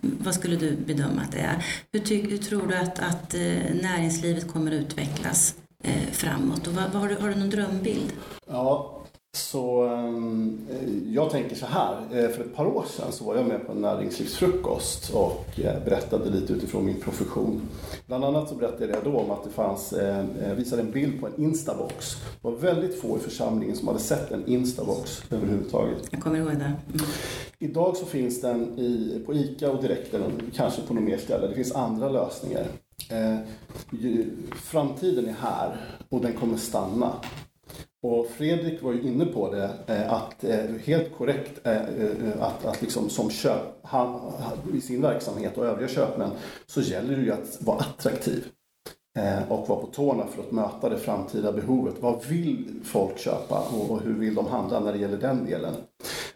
[0.00, 1.64] Vad skulle du bedöma att det är?
[1.92, 3.40] Hur, ty, hur tror du att, att eh,
[3.82, 5.54] näringslivet kommer att utvecklas
[5.84, 6.66] eh, framåt?
[6.66, 8.12] Och vad, vad har, du, har du någon drömbild?
[8.46, 8.93] Ja,
[9.36, 10.58] så ehm,
[11.06, 11.96] jag tänker så här.
[12.12, 15.84] Eh, För ett par år sedan så var jag med på en näringslivsfrukost och eh,
[15.84, 17.60] berättade lite utifrån min profession.
[18.06, 21.20] Bland annat så berättade jag då om att det fanns, eh, eh, visade en bild
[21.20, 22.16] på en Instabox.
[22.42, 26.08] Det var väldigt få i församlingen som hade sett en Instabox överhuvudtaget.
[26.10, 26.54] Jag kommer ihåg det.
[26.54, 26.76] Mm.
[27.58, 31.46] Idag så finns den i, på ICA och direkt eller kanske på något mer ställe.
[31.46, 32.66] Det finns andra lösningar.
[33.10, 33.36] Eh,
[34.62, 35.76] framtiden är här
[36.08, 37.12] och den kommer stanna.
[38.04, 41.80] Och Fredrik var ju inne på det, eh, att eh, helt korrekt eh,
[42.40, 44.32] att, att liksom som köp, han,
[44.74, 46.30] i sin verksamhet och övriga köpmän
[46.66, 48.46] så gäller det ju att vara attraktiv
[49.48, 51.94] och vara på tårna för att möta det framtida behovet.
[52.00, 55.74] Vad vill folk köpa och, hur vill de handla när det gäller den delen?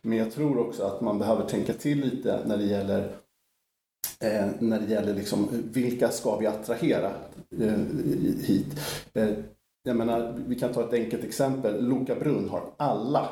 [0.03, 3.17] Men jag tror också att man behöver tänka till lite när det gäller
[4.59, 7.11] när det gäller liksom, vilka ska vi attrahera
[8.41, 8.81] hit?
[9.89, 11.85] Jag menar, vi kan ta ett enkelt exempel.
[11.85, 13.29] Loka brunn har alla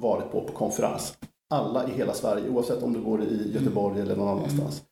[0.00, 1.18] varit på på konferens.
[1.50, 4.82] Alla i hela Sverige, oavsett om du bor i Göteborg eller någon annanstans.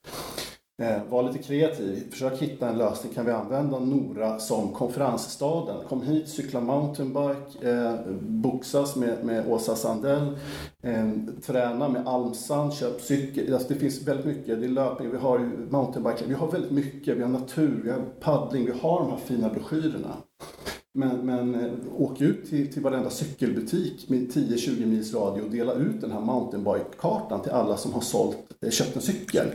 [0.82, 3.12] Eh, var lite kreativ, försök hitta en lösning.
[3.12, 5.76] Kan vi använda Nora som konferensstaden?
[5.88, 10.38] Kom hit, cykla mountainbike, eh, boxas med, med Åsa Sandell,
[10.82, 11.10] eh,
[11.46, 13.54] träna med Almsand, köp cykel.
[13.54, 14.60] Alltså det finns väldigt mycket.
[14.60, 15.38] Det är löpning, vi har
[15.70, 17.16] mountainbike, vi har väldigt mycket.
[17.16, 20.16] Vi har natur, vi har paddling, vi har de här fina broschyrerna.
[20.96, 25.74] Men, men eh, åk ut till, till varenda cykelbutik med 10-20 mils radie och dela
[25.74, 29.48] ut den här mountainbike-kartan till alla som har sålt, eh, köpt en cykel.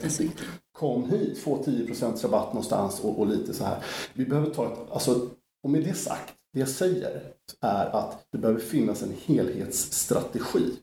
[0.72, 3.84] Kom hit, få 10 rabatt någonstans och, och lite så här.
[4.14, 5.30] Vi behöver ta ett, alltså,
[5.64, 10.74] och med det sagt, det jag säger är att det behöver finnas en helhetsstrategi.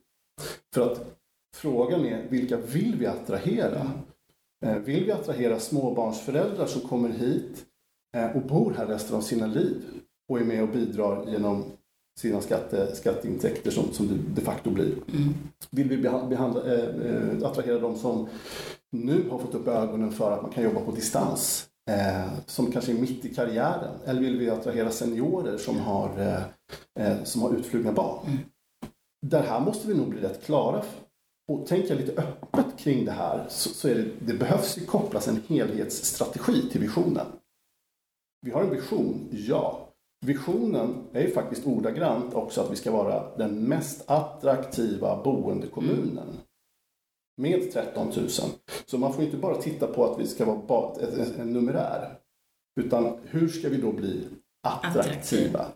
[0.75, 1.19] För att
[1.57, 3.91] frågan är, vilka vill vi attrahera?
[4.65, 7.65] Eh, vill vi attrahera småbarnsföräldrar som kommer hit
[8.35, 9.83] och bor här resten av sina liv
[10.29, 11.65] och är med och bidrar genom
[12.19, 14.93] sina skatte, skatteintäkter som, som det de facto blir.
[14.93, 15.35] Mm.
[15.71, 18.29] Vill vi behandla, eh, attrahera de som
[18.93, 22.93] nu har fått upp ögonen för att man kan jobba på distans, eh, som kanske
[22.93, 23.95] är mitt i karriären?
[24.05, 26.43] Eller vill vi attrahera seniorer som har, eh,
[27.07, 28.27] eh som har utflugna barn?
[28.27, 28.39] Mm.
[29.27, 30.83] Där här måste vi nog bli rätt klara
[31.53, 35.29] och tänka lite öppet kring det här så, så är det, det behövs ju kopplas
[35.29, 37.27] en helhetsstrategi till visionen.
[38.47, 39.86] Vi har en vision, ja.
[40.27, 46.27] Visionen är ju faktiskt ordagrant också att vi ska vara den mest attraktiva boendekommunen.
[47.37, 48.29] Med 13 000.
[48.87, 50.95] Så man får inte bara titta på att vi ska vara
[51.39, 52.19] en numerär.
[52.81, 54.29] Utan hur ska vi då bli
[54.63, 55.67] attraktiva?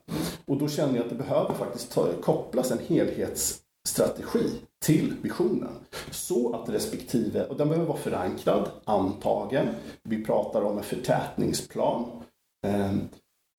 [0.46, 4.50] Och då känner jag att det behöver faktiskt kopplas en helhetsstrategi
[4.84, 5.72] till visionen.
[6.10, 9.68] Så att respektive, och den behöver vara förankrad, antagen.
[10.02, 12.04] Vi pratar om en förtätningsplan.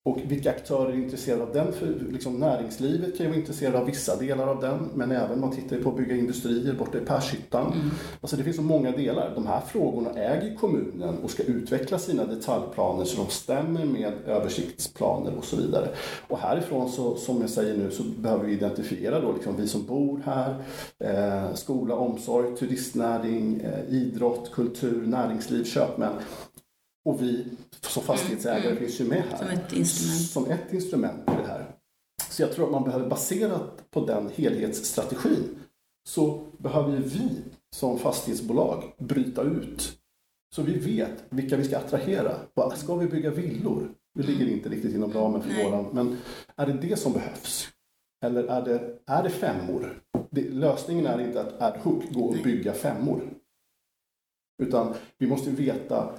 [0.04, 1.72] Och vilka aktörer är intresserade av den?
[1.72, 5.50] För liksom näringslivet kan ju vara intresserade av vissa delar av den, men även man
[5.50, 7.72] tittar på att bygga industrier borta i Pershyttan.
[7.72, 7.90] Mm.
[8.20, 9.32] Alltså det finns så många delar.
[9.34, 15.36] De här frågorna äger kommunen och ska utveckla sina detaljplaner så de stämmer med översiktsplaner
[15.38, 15.88] och så vidare.
[16.28, 19.86] Och härifrån, så, som jag säger nu, så behöver vi identifiera då liksom vi som
[19.86, 20.64] bor här,
[20.98, 26.12] eh, skola, omsorg, turistnäring, eh, idrott, kultur, näringsliv, köpmän.
[27.04, 27.44] Och vi
[27.80, 28.78] som fastighetsägare mm.
[28.78, 29.38] finns ju med här.
[29.38, 30.30] Som ett instrument.
[30.30, 31.74] Som ett instrument i det här.
[32.30, 35.58] Så jag tror att man behöver baserat på den helhetsstrategin
[36.08, 37.28] så behöver vi
[37.76, 39.98] som fastighetsbolag bryta ut
[40.54, 42.36] så vi vet vilka vi ska attrahera.
[42.74, 43.94] Ska vi bygga villor?
[44.14, 46.16] Det ligger inte riktigt inom ramen för våran, men
[46.56, 47.68] är det det som behövs?
[48.24, 50.02] Eller är det, är det femmor?
[50.30, 53.22] Det, lösningen är inte att ad hoc gå och bygga femmor.
[54.62, 56.14] Utan vi måste veta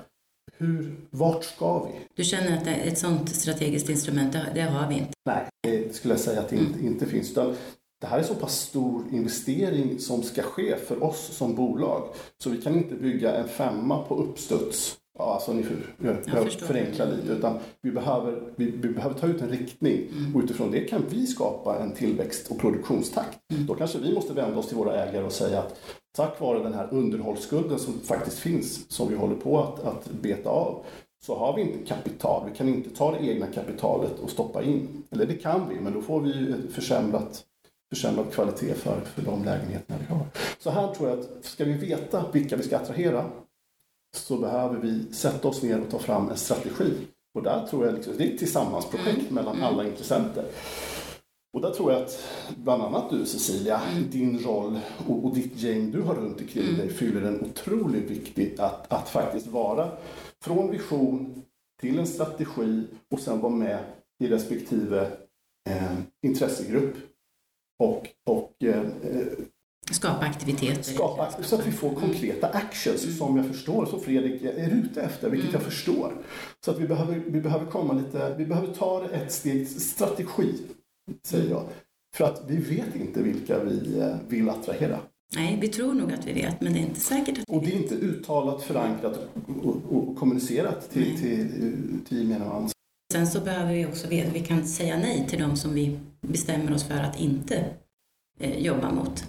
[0.57, 1.91] hur, vart ska vi?
[2.15, 5.11] Du känner att ett sådant strategiskt instrument, det har vi inte?
[5.25, 6.87] Nej, det skulle jag säga att det inte, mm.
[6.87, 7.33] inte finns.
[7.33, 12.07] Det här är så pass stor investering som ska ske för oss som bolag.
[12.43, 14.97] Så vi kan inte bygga en femma på uppstuds.
[15.19, 15.77] Ja, alltså ni för,
[16.25, 17.31] jag, förenkla lite.
[17.31, 20.35] Utan vi behöver, vi, vi, behöver ta ut en riktning mm.
[20.35, 23.39] och utifrån det kan vi skapa en tillväxt och produktionstakt.
[23.53, 23.65] Mm.
[23.65, 25.79] Då kanske vi måste vända oss till våra ägare och säga att
[26.15, 30.49] tack vare den här underhållsskulden som faktiskt finns, som vi håller på att, att beta
[30.49, 30.85] av,
[31.25, 32.49] så har vi inte kapital.
[32.51, 35.03] Vi kan inte ta det egna kapitalet och stoppa in.
[35.11, 37.43] Eller det kan vi, men då får vi försämrat,
[37.93, 40.25] försämrad kvalitet för, för de lägenheterna vi har.
[40.59, 43.25] Så här tror jag att ska vi veta vilka vi ska attrahera
[44.15, 46.93] så behöver vi sätta oss ner och ta fram en strategi.
[47.33, 49.33] Och där tror jag liksom, det är ett tillsammansprojekt mm.
[49.33, 49.67] mellan mm.
[49.67, 50.45] alla intressenter.
[51.53, 52.23] Och där tror jag att
[52.57, 54.09] bland annat du Cecilia, mm.
[54.09, 56.77] din roll och, och, ditt gäng du har runt omkring mm.
[56.77, 59.91] dig fyller en otroligt viktig att, att faktiskt vara
[60.41, 61.43] från vision
[61.81, 63.79] till en strategi och sen vara med
[64.23, 65.11] i respektive
[65.69, 66.95] eh, intressegrupp
[67.79, 68.83] och, och eh,
[69.91, 70.83] Skapa aktiviteter.
[70.83, 73.15] Skapa, så att vi får konkreta actions mm.
[73.15, 75.61] som jag förstår, som Fredrik är ute efter, vilket mm.
[75.61, 76.13] jag förstår.
[76.65, 80.53] Så att vi behöver, vi behöver komma lite, vi behöver ta ett steg, strategi,
[81.23, 81.63] säger jag.
[82.15, 84.99] För att vi vet inte vilka vi eh, vill attrahera.
[85.35, 87.63] Nej, vi tror nog att vi vet, men det är inte säkert att vi Och
[87.63, 89.19] det är inte uttalat, förankrat
[89.63, 91.17] och, och kommunicerat till, nej.
[91.17, 92.69] till, till gemene man.
[93.13, 96.73] Sen så behöver vi också veta, vi kan säga nej till de som vi bestämmer
[96.73, 97.65] oss för att inte
[98.39, 99.23] eh, jobba mot.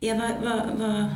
[0.00, 1.06] Eva, vad, vad,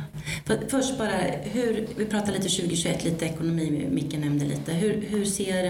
[0.45, 4.73] för, först bara, hur, vi pratar lite 2021, lite ekonomi, Micke nämnde lite.
[4.73, 5.65] Hur, hur ser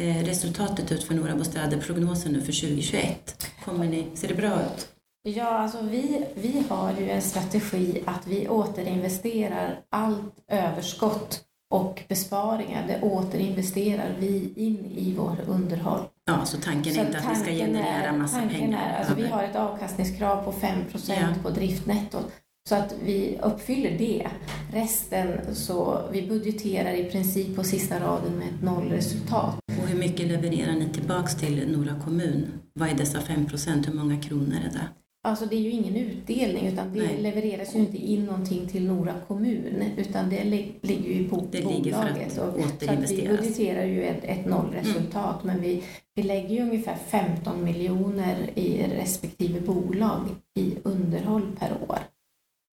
[0.00, 3.50] eh, resultatet ut för Nora Bostäder, prognosen nu för 2021?
[3.64, 4.88] Kommer ni, ser det bra ut?
[5.22, 12.86] Ja, alltså vi, vi har ju en strategi att vi återinvesterar allt överskott och besparingar,
[12.86, 16.00] det återinvesterar vi in i vår underhåll.
[16.28, 18.90] Ja, så tanken är inte att vi ska generera massa pengar?
[18.90, 21.14] Är, alltså vi har ett avkastningskrav på 5 ja.
[21.42, 22.32] på driftnettot.
[22.68, 24.28] Så att vi uppfyller det.
[24.72, 29.54] Resten så vi budgeterar i princip på sista raden med ett nollresultat.
[29.82, 32.46] Och hur mycket levererar ni tillbaks till Nora kommun?
[32.72, 34.88] Vad är dessa 5% Hur många kronor är det?
[35.22, 37.22] Alltså det är ju ingen utdelning utan det Nej.
[37.22, 41.84] levereras ju inte in någonting till Nora kommun utan det ligger ju på det bolaget.
[41.84, 43.08] Ligger för att återinvesteras.
[43.08, 45.54] Så att vi budgeterar ju ett, ett nollresultat mm.
[45.54, 50.20] men vi, vi lägger ju ungefär 15 miljoner i respektive bolag
[50.58, 51.98] i underhåll per år.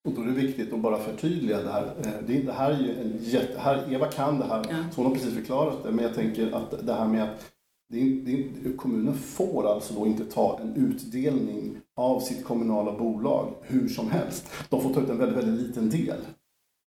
[0.07, 1.93] Och då är det viktigt att bara förtydliga det här.
[2.03, 4.75] Eh, det här är ju en jätte, här, Eva kan det här, ja.
[4.91, 7.54] så hon har precis förklarat det, men jag tänker att det här med att
[7.89, 8.31] det är, det
[8.69, 14.11] är, kommunen får alltså då inte ta en utdelning av sitt kommunala bolag hur som
[14.11, 14.49] helst.
[14.69, 16.17] De får ta ut en väldigt, väldigt liten del.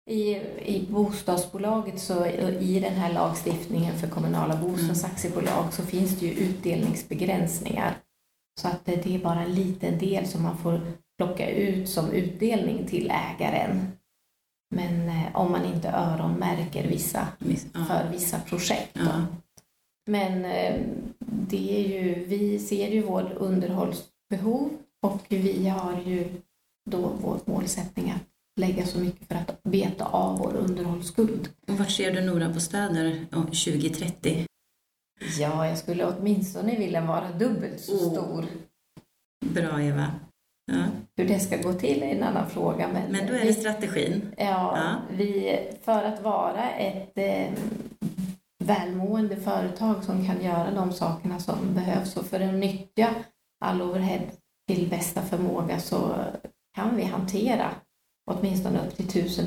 [0.09, 0.35] I,
[0.65, 2.25] I bostadsbolaget, så
[2.59, 7.97] i den här lagstiftningen för kommunala bostadsaktiebolag, så finns det ju utdelningsbegränsningar.
[8.61, 10.81] Så att det är bara en liten del som man får
[11.17, 13.87] plocka ut som utdelning till ägaren.
[14.75, 17.27] Men eh, om man inte öronmärker vissa
[17.87, 18.91] för vissa projekt.
[18.93, 19.25] Ja.
[20.07, 20.81] Men eh,
[21.19, 24.69] det är ju, vi ser ju vårt underhållsbehov
[25.01, 26.27] och vi har ju
[26.89, 28.23] då vår målsättning att
[28.59, 31.49] lägga så mycket för att beta av vår underhållsskuld.
[31.67, 34.45] Och vart ser du Nora Bostäder 2030?
[35.39, 38.11] Ja, jag skulle åtminstone vilja vara dubbelt så oh.
[38.11, 38.45] stor.
[39.45, 40.11] Bra Eva.
[40.71, 40.83] Ja.
[41.15, 42.87] Hur det ska gå till är en annan fråga.
[42.93, 44.21] Men, men då är det strategin.
[44.37, 44.45] Ja,
[44.77, 47.53] ja, Vi, för att vara ett eh,
[48.67, 53.09] välmående företag som kan göra de sakerna som behövs och för att nyttja
[53.65, 54.21] all overhead
[54.67, 56.15] till bästa förmåga så
[56.75, 57.71] kan vi hantera
[58.31, 59.45] åtminstone upp till tusen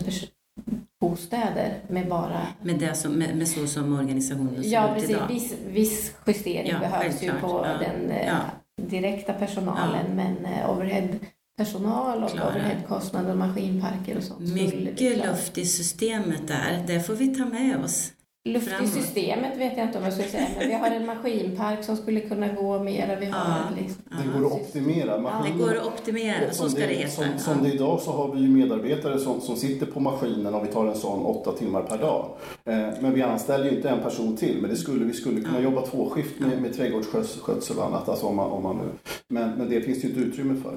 [1.00, 2.46] bostäder med bara...
[2.62, 5.10] Med, det som, med, med så som organisationen ser ja, ut precis.
[5.10, 5.28] idag?
[5.28, 8.38] Viss, viss justering ja, behövs ju på ja, den eh, ja.
[8.82, 11.08] direkta personalen men eh, overhead
[11.56, 14.54] personal och overheadkostnader, maskinparker och sånt.
[14.54, 18.12] Mycket luft i systemet där, det får vi ta med oss.
[18.44, 21.84] Luft i systemet vet jag inte om jag skulle säga, men vi har en maskinpark
[21.84, 23.16] som skulle kunna gå mera.
[23.20, 25.18] Vi har ja, liksom, det går att optimera.
[25.18, 27.10] Maskiner, det går att optimera, så ska det, det heta.
[27.10, 30.54] Som, som det är idag så har vi ju medarbetare som, som sitter på maskinen
[30.54, 32.26] och vi tar en sån åtta timmar per dag.
[32.64, 35.60] Eh, men vi anställer ju inte en person till, men det skulle, vi skulle kunna
[35.60, 38.08] jobba tvåskift med, med trädgårdsskötsel och annat.
[38.08, 38.88] Alltså om man, om man nu.
[39.28, 40.74] Men, men det finns ju inte utrymme för.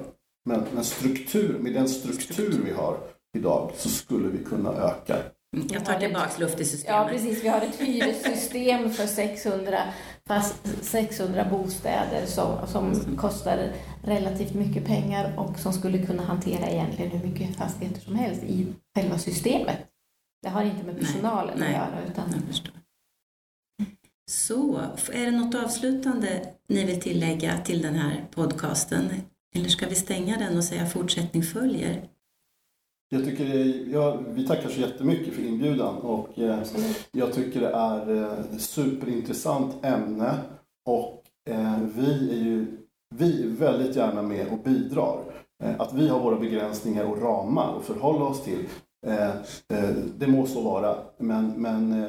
[0.48, 2.96] Men, men struktur, med den struktur vi har
[3.36, 5.16] idag så skulle vi kunna öka
[5.70, 6.96] jag tar tillbaka luft i systemet.
[6.96, 7.44] Ja, precis.
[7.44, 9.78] Vi har ett hyressystem för 600,
[10.26, 17.10] fast 600 bostäder som, som kostar relativt mycket pengar och som skulle kunna hantera egentligen
[17.10, 19.78] hur mycket fastigheter som helst i själva systemet.
[20.42, 22.04] Det har inte med personalen nej, att göra.
[22.08, 22.24] Utan...
[24.30, 24.80] Så,
[25.12, 29.10] är det något avslutande ni vill tillägga till den här podcasten?
[29.54, 32.08] Eller ska vi stänga den och säga fortsättning följer?
[33.14, 36.58] Jag tycker det, ja, vi tackar så jättemycket för inbjudan och eh,
[37.12, 40.38] jag tycker det är eh, superintressant ämne
[40.86, 42.66] och eh, vi är ju
[43.14, 45.20] vi är väldigt gärna med och bidrar.
[45.62, 48.68] Eh, att vi har våra begränsningar och ramar att förhålla oss till,
[49.06, 49.28] eh,
[49.68, 50.96] eh, det må så vara.
[51.18, 52.04] Men, men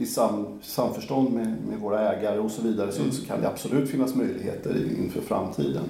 [0.00, 3.90] i sam, samförstånd med, med, våra ägare och så vidare så, så kan det absolut
[3.90, 5.84] finnas möjligheter inför framtiden.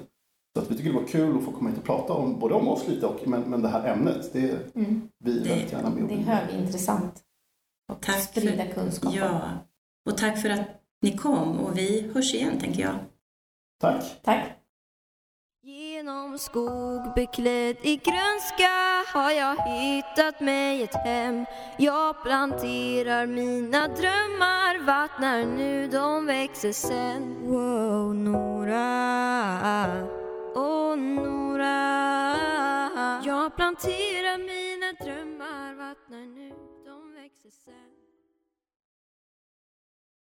[0.59, 2.55] Så att vi tycker det var kul att få komma hit och prata om, både
[2.55, 4.33] om oss lite och men, men det här ämnet.
[4.33, 5.09] Det mm.
[5.25, 7.23] vi det, väldigt gärna med Det är högintressant.
[7.93, 9.15] Och tack sprida för, kunskap.
[9.15, 9.41] Ja,
[10.11, 10.67] och tack för att
[11.03, 12.95] ni kom och vi hörs igen tänker jag.
[13.81, 14.05] Tack.
[14.23, 14.45] Tack.
[15.63, 21.45] Genom skog beklädd i grönska har jag hittat mig ett hem
[21.79, 30.18] Jag planterar mina drömmar, vattnar nu de växer sen Wow, Nora
[30.55, 31.69] och Nora.
[33.25, 36.53] Jag planterar mina drömmar, vattnar nu,
[36.85, 38.08] de växer sen.